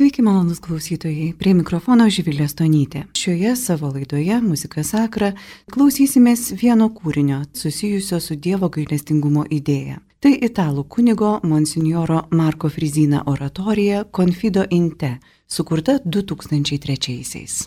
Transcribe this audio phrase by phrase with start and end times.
[0.00, 1.34] Sveiki, malonus klausytojai.
[1.36, 3.02] Prie mikrofono Živilė Stonytė.
[3.20, 5.34] Šioje savo laidoje Muzika Sakra
[5.68, 9.98] klausysimės vieno kūrinio susijusio su Dievo gailestingumo idėja.
[10.24, 17.66] Tai italų kunigo Monsignoro Marko Frizina oratorija Confido in te, sukurta 2003-aisiais.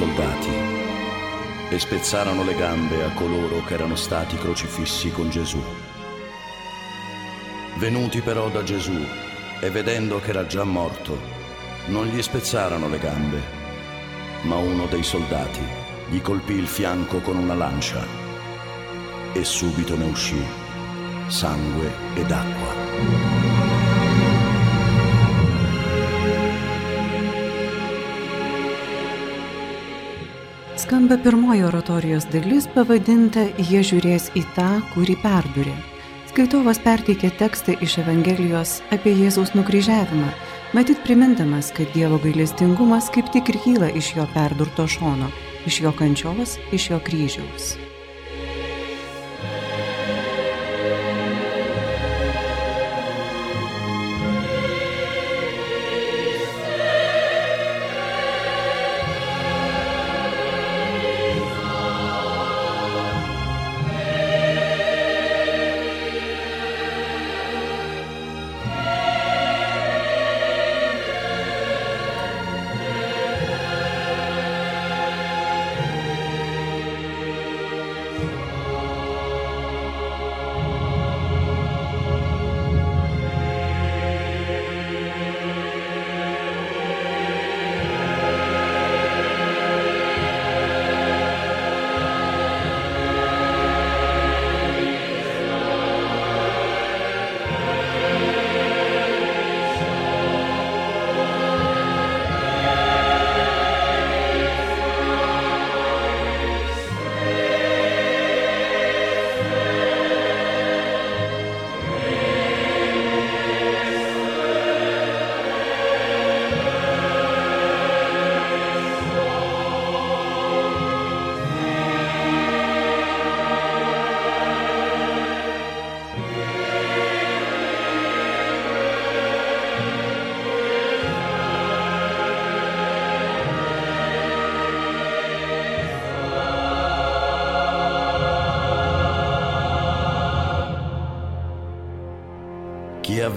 [0.00, 0.48] Soldati
[1.68, 5.62] e spezzarono le gambe a coloro che erano stati crocifissi con Gesù.
[7.76, 8.96] Venuti però da Gesù
[9.60, 11.18] e vedendo che era già morto,
[11.88, 13.42] non gli spezzarono le gambe,
[14.44, 15.60] ma uno dei soldati
[16.08, 18.02] gli colpì il fianco con una lancia
[19.34, 20.42] e subito ne uscì
[21.26, 23.59] sangue ed acqua.
[30.90, 35.74] Skamba pirmoji oratorijos dalis pavadinta Jie žiūrės į tą, kurį perdurė.
[36.32, 40.32] Skaitovas perteikė tekstą iš Evangelijos apie Jėzaus nukryžiavimą,
[40.74, 45.30] matyt primindamas, kad Dievo gailestingumas kaip tik ir kyla iš jo perdurto šono,
[45.62, 47.70] iš jo kančios, iš jo kryžiaus.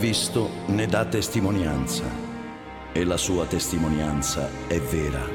[0.04, 2.04] Visto ne dà testimonianza
[2.92, 5.26] e la sua testimonianza è vera.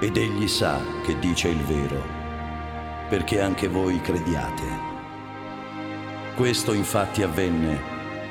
[0.00, 2.04] Ed egli sa che dice il vero,
[3.08, 4.64] perché anche voi crediate.
[6.36, 7.80] Questo infatti avvenne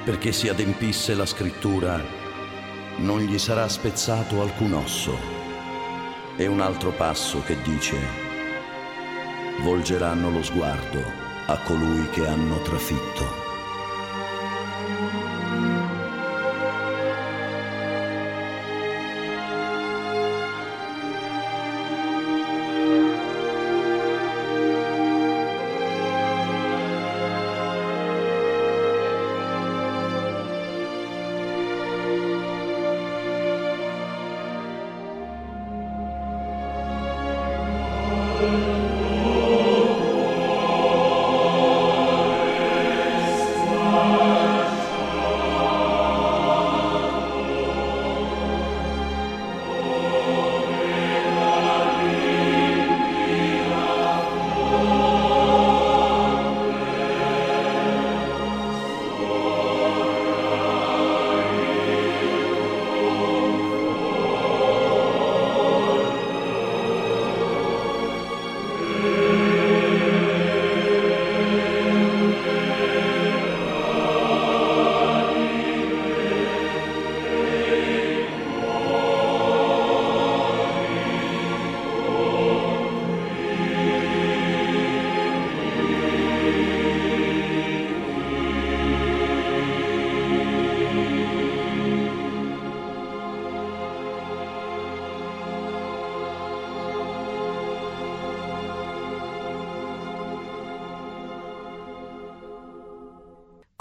[0.04, 2.00] perché si adempisse la scrittura,
[2.98, 5.18] non gli sarà spezzato alcun osso.
[6.36, 7.98] E un altro passo che dice,
[9.64, 11.02] volgeranno lo sguardo
[11.48, 13.41] a colui che hanno trafitto.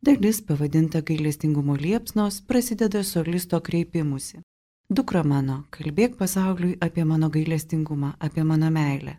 [0.00, 4.41] Dalis pavadinta gailestingumo liepsnos prasideda solisto kreipimusi.
[4.92, 9.14] Dukra mano, kalbėk pasauliui apie mano gailestingumą, apie mano meilę.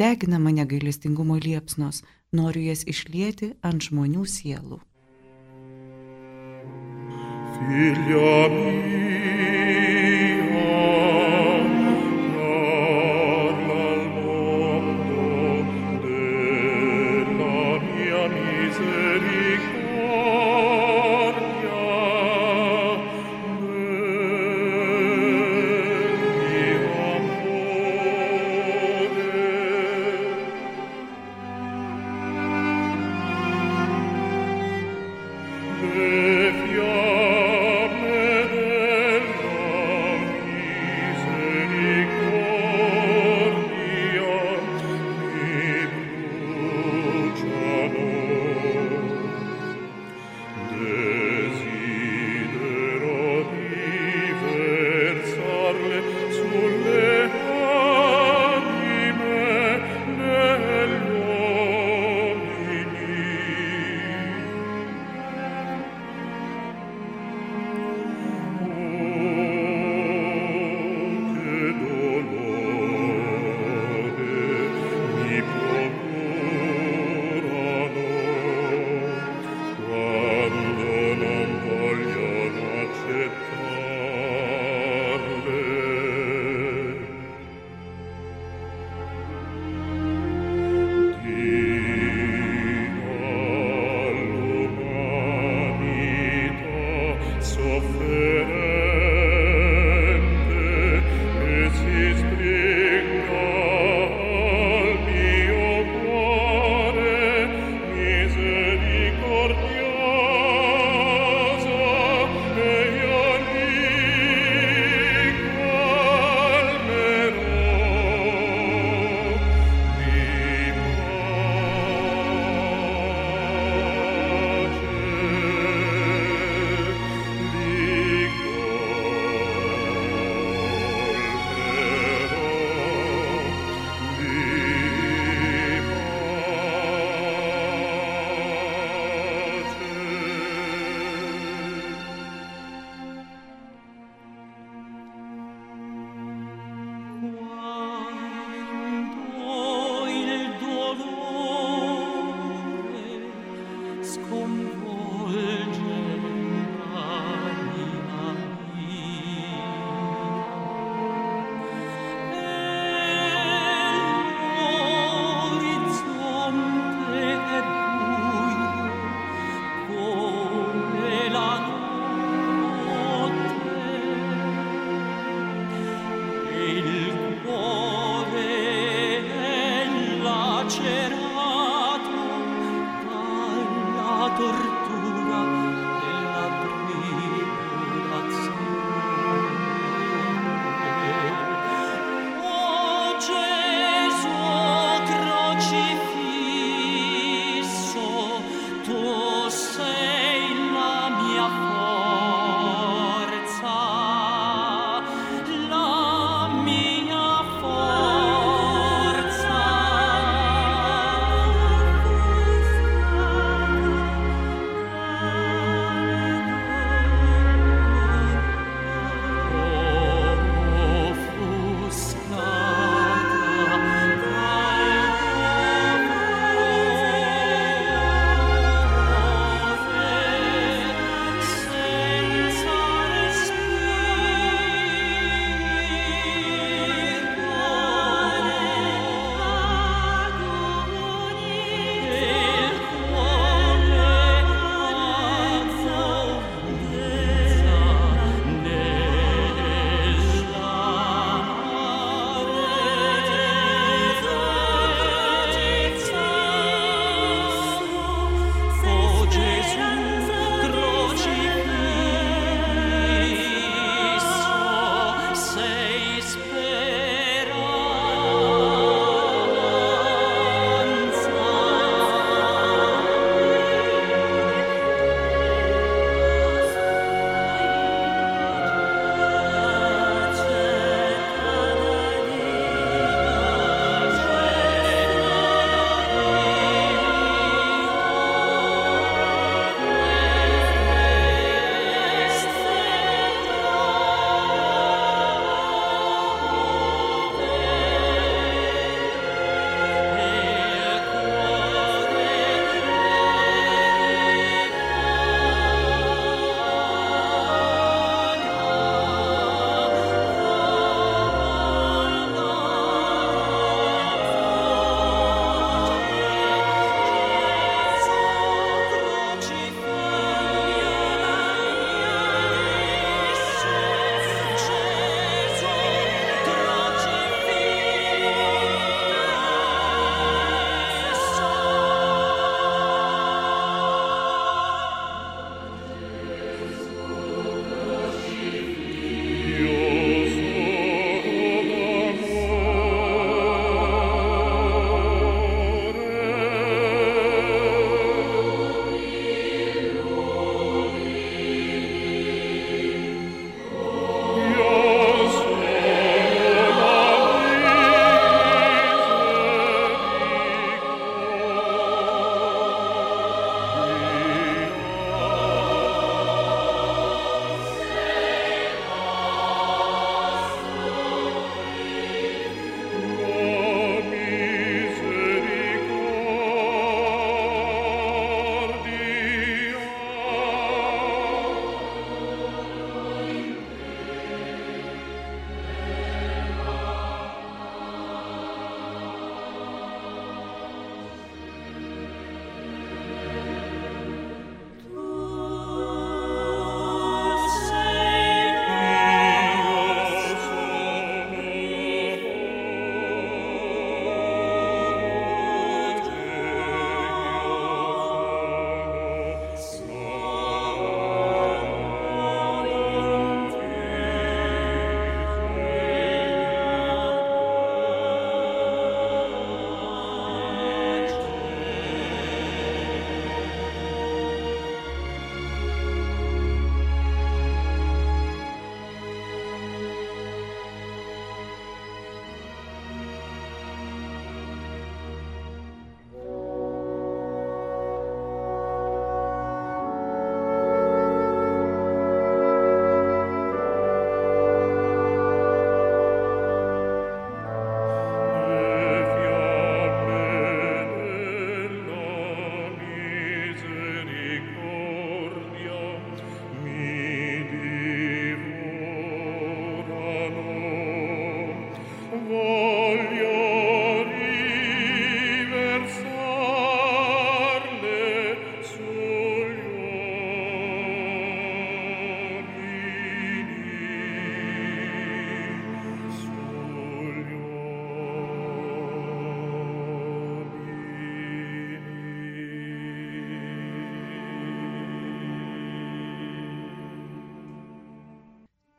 [0.00, 2.02] Degina mane gailestingumo liepsnos,
[2.34, 4.80] noriu jas išlieti ant žmonių sielų.
[7.54, 9.21] Filia mia.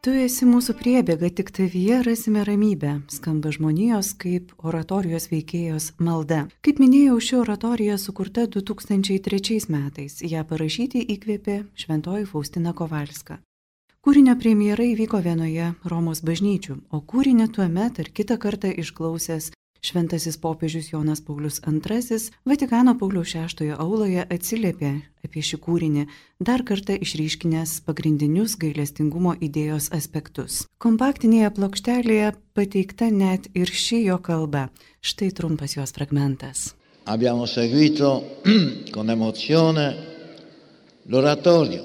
[0.03, 6.41] Tu esi mūsų priebėga, tik tavyje rasime ramybę, skamba žmonijos kaip oratorijos veikėjos malda.
[6.59, 13.39] Kaip minėjau, ši oratorija sukurta 2003 metais, ją parašyti įkvėpė šventoji Faustina Kovalska.
[14.03, 20.37] Kūrinio premjera įvyko vienoje Romos bažnyčių, o kūrinį tuo metu ir kitą kartą išklausęs Šventasis
[20.39, 24.91] popiežius Jonas Paulius II Vatikano Pauliaus VI auloje atsiliepė
[25.27, 26.05] apie šį kūrinį,
[26.39, 30.61] dar kartą išryškinęs pagrindinius gailestingumo idėjos aspektus.
[30.79, 34.69] Kompaktinėje plokštelėje pateikta net ir ši jo kalba.
[35.03, 36.71] Štai trumpas jos fragmentas.
[37.03, 38.23] Abbiamo seguito
[38.95, 39.87] con emozione
[41.11, 41.83] l'oratorio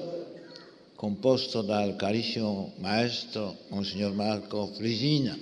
[0.95, 5.35] composto dal carissimo maestro Monsignor Marco Frisina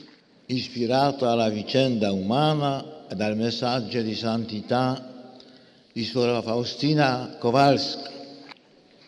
[0.48, 5.34] ispirato alla vicenda umana e dal messaggio di santità
[5.92, 8.12] di Suora Faustina Kowalska,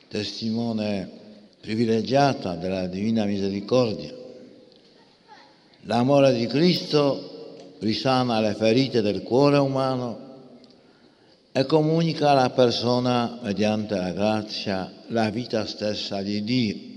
[0.07, 1.09] testimone
[1.61, 4.13] privilegiata della Divina Misericordia.
[5.83, 10.27] L'amore di Cristo risana le ferite del cuore umano
[11.51, 16.88] e comunica alla persona, mediante la grazia, la vita stessa di Dio.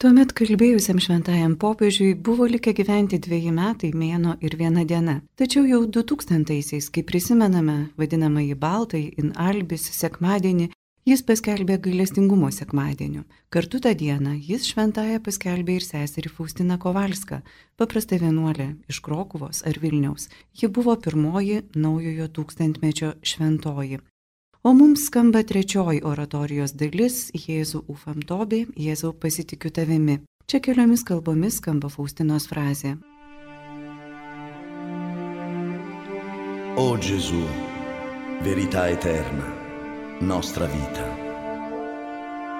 [0.00, 5.18] Tuomet kalbėjusiam šventajam popiežiui buvo likę gyventi dviejį metai, mėno ir viena diena.
[5.36, 10.70] Tačiau jau 2000-aisiais, kai prisimename vadinamąjį Baltąjį in Albis sekmadienį,
[11.04, 13.26] jis paskelbė gailestingumo sekmadieniu.
[13.52, 17.42] Kartu tą dieną jis šventąją paskelbė ir seserį Faustiną Kovalską,
[17.76, 20.30] paprastą vienuolę iš Krokuvos ar Vilniaus.
[20.56, 24.00] Ji buvo pirmoji naujojo tūkstantmečio šventoji.
[24.62, 30.18] O mums skamba trečioji oratorijos dalis Jėzų ufam tobė, Jėzau pasitikiu tavimi.
[30.44, 32.98] Čia keliomis kalbomis skamba Faustinos frazė.
[36.76, 37.40] O Gesù,
[38.44, 39.48] verità eterna,
[40.20, 41.08] nostra vita,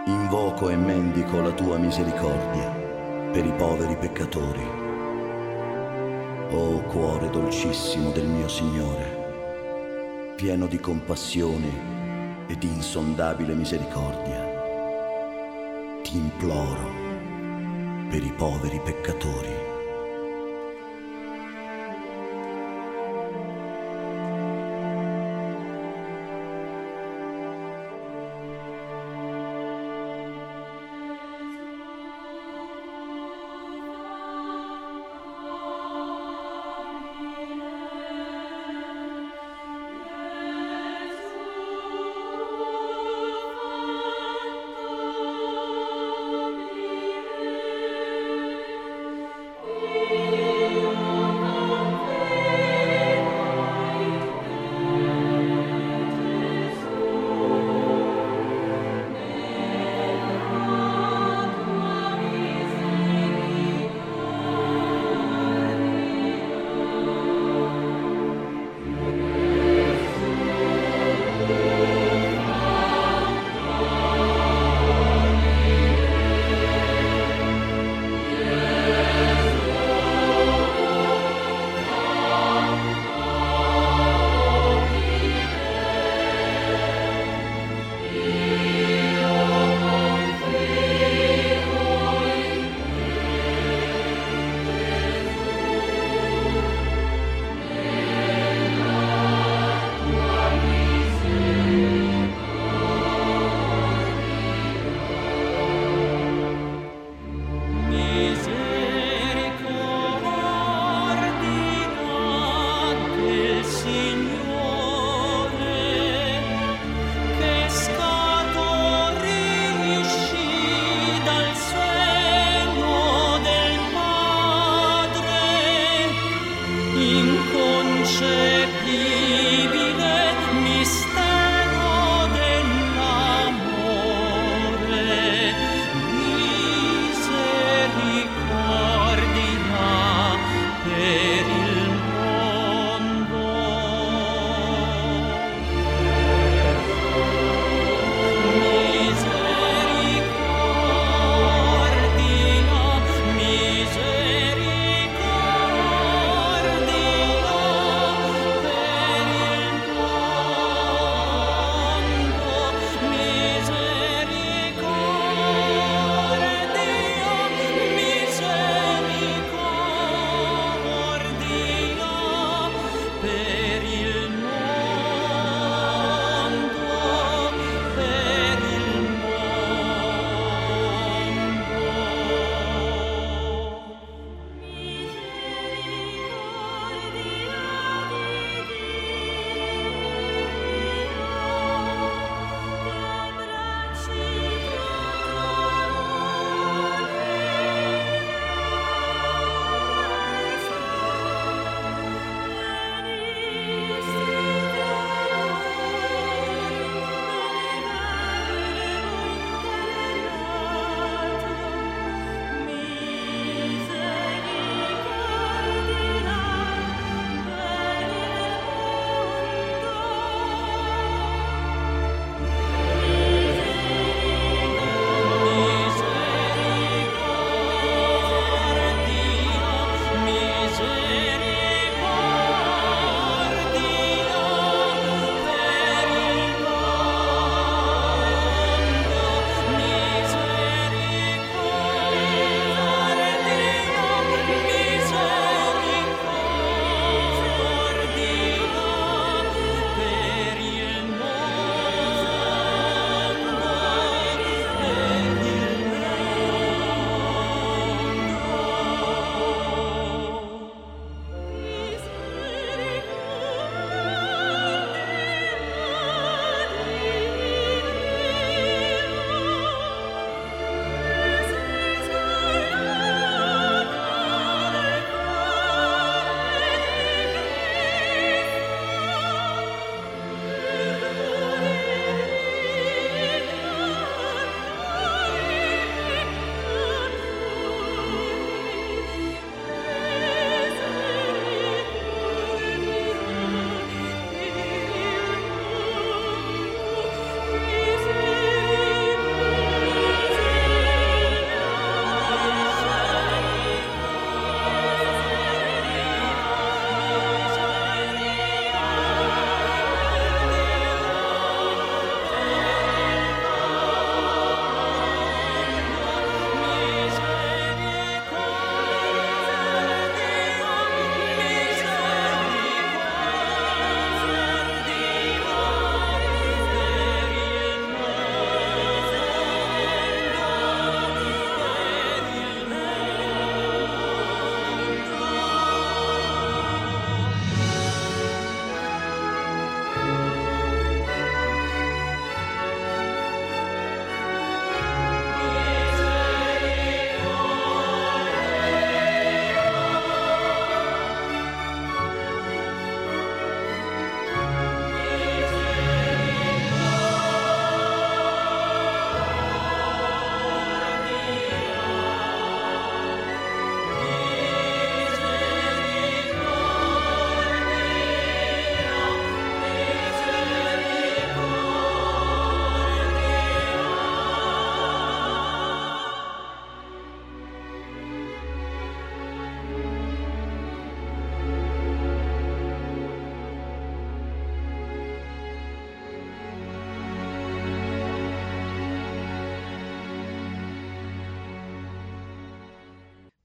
[0.09, 2.73] invoco e mendico la tua misericordia
[3.35, 4.67] per i poveri peccatori.
[6.57, 9.10] O cuore dolcissimo del mio Signore,
[10.41, 14.43] pieno di compassione e di insondabile misericordia.
[16.03, 16.91] Ti imploro
[18.09, 19.80] per i poveri peccatori.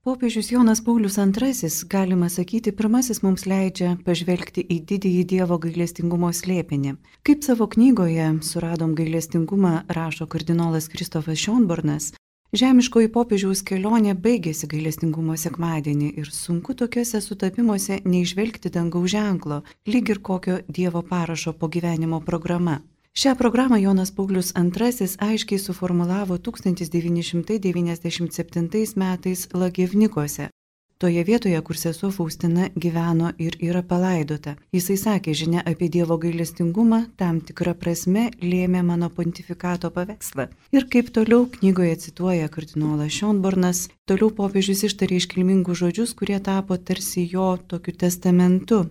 [0.05, 6.91] Popiežius Jonas Paulius II, galima sakyti, pirmasis mums leidžia pažvelgti į didįjį Dievo gailestingumo slėpinį.
[7.25, 12.11] Kaip savo knygoje Suradom gailestingumą rašo kardinolas Kristofas Šionbornas,
[12.53, 20.21] žemiškoji popiežiaus kelionė baigėsi gailestingumo sekmadienį ir sunku tokiuose sutapimuose neižvelgti dangaus ženklo, lyg ir
[20.21, 22.83] kokio Dievo parašo po gyvenimo programa.
[23.17, 30.49] Šią programą Jonas Paulius II aiškiai suformulavo 1997 metais Lagevnikose,
[30.97, 34.55] toje vietoje, kur sesuo Faustina gyveno ir yra palaidota.
[34.75, 40.47] Jisai sakė, žinia apie Dievo gailestingumą tam tikrą prasme lėmė mano pontifikato paveikslą.
[40.75, 47.29] Ir kaip toliau knygoje cituoja kardinolas Šionbornas, toliau popiežius ištarė iškilmingus žodžius, kurie tapo tarsi
[47.31, 48.85] jo tokiu testamentu.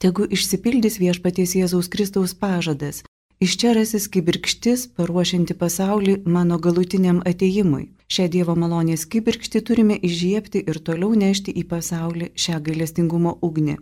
[0.00, 3.04] Tegu išsipildys viešpaties Jėzaus Kristaus pažadas
[3.40, 7.86] Iš čia rasis kibirkštis, paruošianti pasaulį mano galutiniam ateimui.
[8.12, 13.78] Šią Dievo malonės kibirkštį turime įžiepti ir toliau nešti į pasaulį šią gailestingumo ugnį.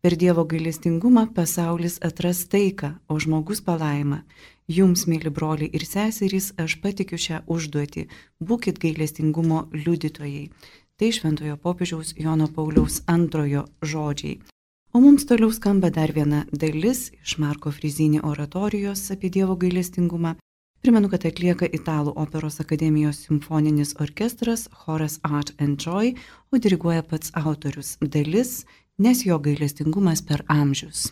[0.00, 4.22] Per Dievo gailestingumą pasaulis atras taiką, o žmogus palaima.
[4.78, 8.06] Jums, mėly broliai ir seserys, aš patikiu šią užduotį.
[8.40, 10.48] Būkite gailestingumo liudytojai.
[10.96, 14.40] Tai šventojo popiežiaus Jono Pauliaus antrojo žodžiai.
[14.92, 20.34] O mums toliau skamba dar viena dalis iš Marko Frizinį oratorijos apie Dievo gailestingumą.
[20.84, 26.12] Primenu, kad atlieka Italų operos akademijos simfoninis orkestras Horas Art and Joy,
[26.52, 28.66] o diriguoja pats autorius dalis,
[28.98, 31.08] nes jo gailestingumas per amžius.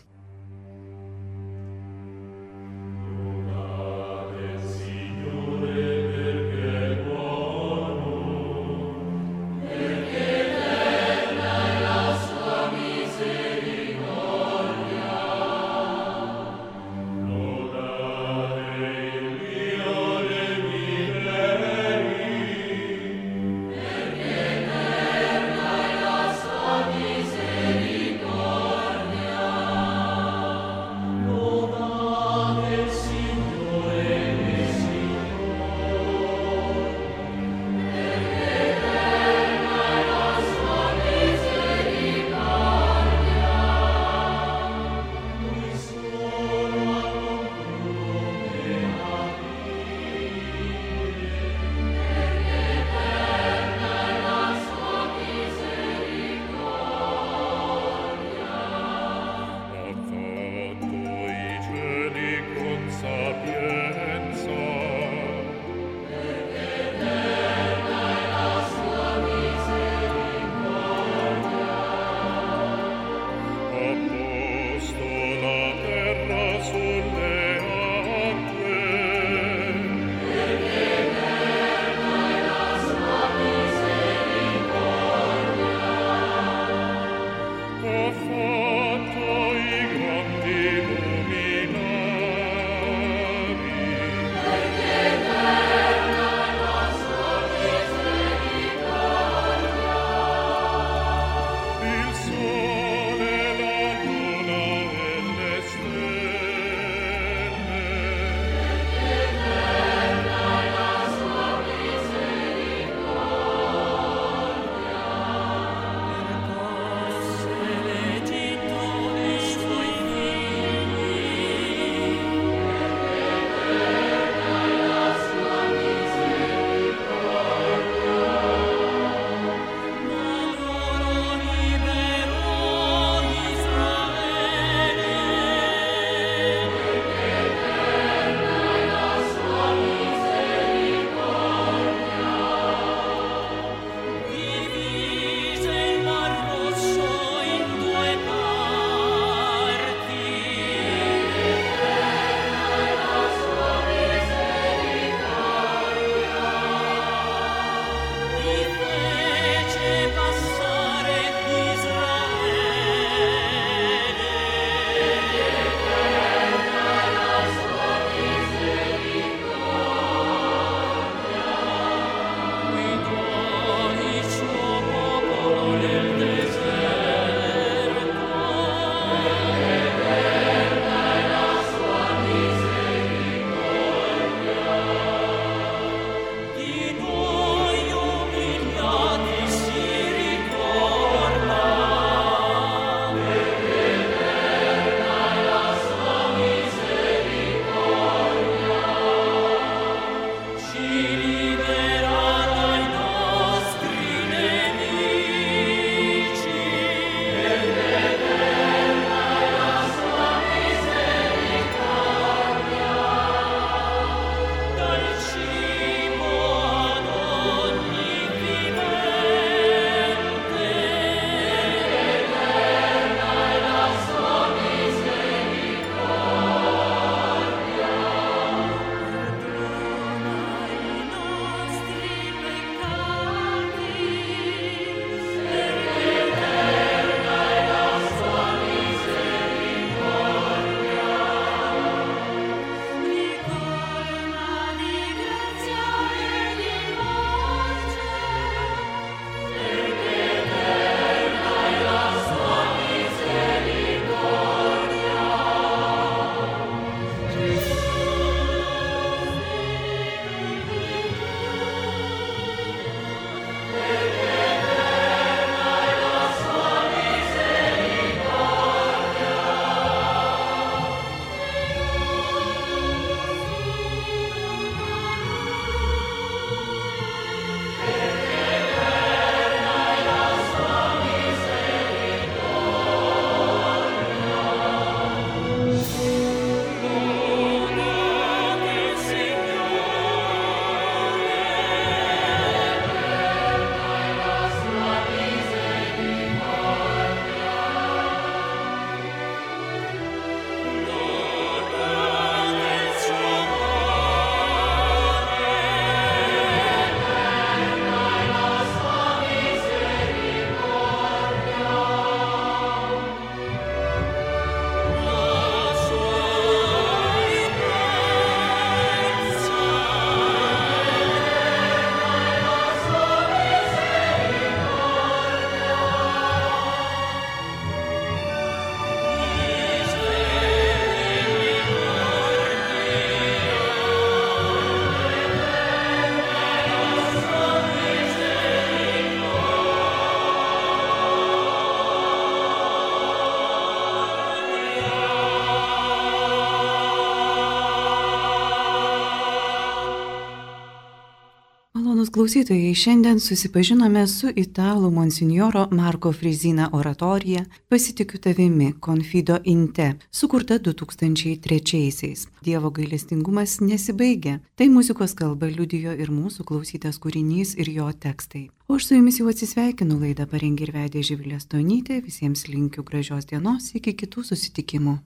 [352.11, 362.27] Klausytojai, šiandien susipažinome su italų monsinjoro Marko Frizina oratorija Pasitikiu tavimi, Confido Inte, sukurta 2003-aisiais.
[362.43, 364.39] Dievo gailestingumas nesibaigia.
[364.55, 368.49] Tai muzikos kalba liudijo ir mūsų klausytas kūrinys ir jo tekstai.
[368.67, 372.01] O aš su jumis jau atsisveikinu laidą parengė ir vedė Živilės Tonytė.
[372.05, 374.99] Visiems linkiu gražios dienos, iki kitų susitikimų.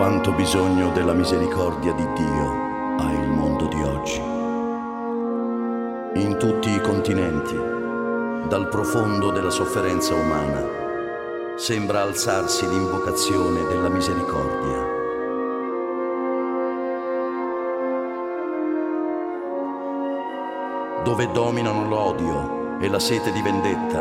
[0.00, 4.18] Quanto bisogno della misericordia di Dio ha il mondo di oggi.
[6.14, 7.54] In tutti i continenti,
[8.48, 10.64] dal profondo della sofferenza umana,
[11.56, 14.86] sembra alzarsi l'invocazione della misericordia.
[21.04, 24.00] Dove dominano l'odio e la sete di vendetta,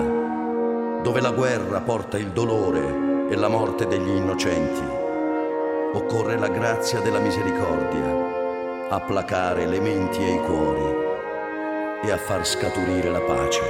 [1.02, 4.99] dove la guerra porta il dolore e la morte degli innocenti,
[5.94, 11.08] occorre la grazia della misericordia a placare le menti e i cuori
[12.04, 13.62] e a far scaturire la pace.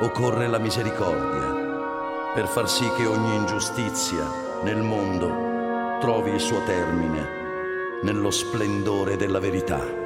[0.00, 4.30] Occorre la misericordia per far sì che ogni ingiustizia
[4.62, 10.05] nel mondo trovi il suo termine nello splendore della verità.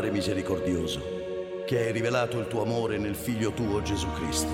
[0.00, 1.02] Padre misericordioso,
[1.66, 4.48] che hai rivelato il tuo amore nel Figlio tuo Gesù Cristo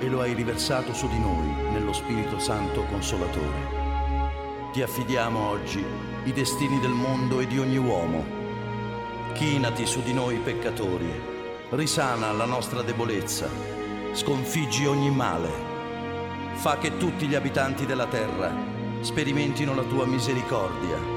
[0.00, 4.72] e lo hai riversato su di noi nello Spirito Santo Consolatore.
[4.72, 5.84] Ti affidiamo oggi
[6.24, 8.24] i destini del mondo e di ogni uomo.
[9.34, 11.08] Chinati su di noi peccatori,
[11.70, 13.48] risana la nostra debolezza,
[14.10, 15.50] sconfiggi ogni male.
[16.54, 18.52] Fa che tutti gli abitanti della terra
[19.02, 21.13] sperimentino la tua misericordia,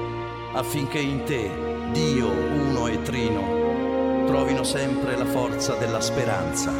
[0.52, 1.50] affinché in te,
[1.92, 6.72] Dio uno e trino, trovino sempre la forza della speranza.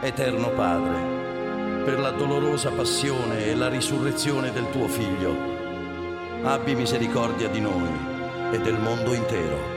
[0.00, 5.34] Eterno Padre, per la dolorosa passione e la risurrezione del tuo Figlio,
[6.42, 7.88] abbi misericordia di noi
[8.52, 9.75] e del mondo intero.